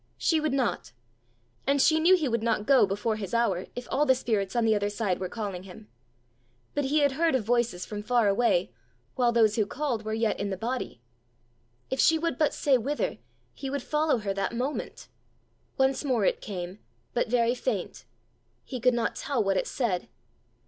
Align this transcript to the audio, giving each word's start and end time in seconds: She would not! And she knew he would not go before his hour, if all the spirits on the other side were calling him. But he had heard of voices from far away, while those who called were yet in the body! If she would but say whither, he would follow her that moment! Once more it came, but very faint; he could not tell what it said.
She 0.17 0.39
would 0.41 0.51
not! 0.51 0.93
And 1.67 1.79
she 1.79 1.99
knew 1.99 2.15
he 2.17 2.27
would 2.27 2.41
not 2.41 2.65
go 2.65 2.87
before 2.87 3.17
his 3.17 3.35
hour, 3.35 3.67
if 3.75 3.87
all 3.91 4.07
the 4.07 4.15
spirits 4.15 4.55
on 4.55 4.65
the 4.65 4.73
other 4.73 4.89
side 4.89 5.19
were 5.19 5.29
calling 5.29 5.61
him. 5.61 5.89
But 6.73 6.85
he 6.85 7.01
had 7.01 7.11
heard 7.11 7.35
of 7.35 7.43
voices 7.43 7.85
from 7.85 8.01
far 8.01 8.27
away, 8.27 8.71
while 9.13 9.31
those 9.31 9.57
who 9.57 9.67
called 9.67 10.03
were 10.03 10.15
yet 10.15 10.39
in 10.39 10.49
the 10.49 10.57
body! 10.57 11.01
If 11.91 11.99
she 11.99 12.17
would 12.17 12.39
but 12.39 12.55
say 12.55 12.79
whither, 12.79 13.19
he 13.53 13.69
would 13.69 13.83
follow 13.83 14.17
her 14.17 14.33
that 14.33 14.55
moment! 14.55 15.07
Once 15.77 16.03
more 16.03 16.25
it 16.25 16.41
came, 16.41 16.79
but 17.13 17.27
very 17.27 17.53
faint; 17.53 18.05
he 18.63 18.79
could 18.79 18.95
not 18.95 19.15
tell 19.15 19.43
what 19.43 19.55
it 19.55 19.67
said. 19.67 20.09